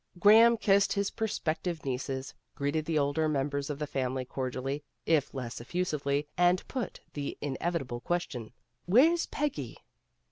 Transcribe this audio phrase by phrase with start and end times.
[0.17, 5.61] Graham kissed his prospective nieces, greeted the older members of the family cordially, if less
[5.61, 8.51] effusively, and put the in evitable question,"
[8.87, 9.77] Where's Peggy?"